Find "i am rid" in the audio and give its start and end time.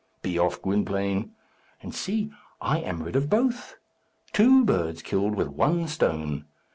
2.59-3.15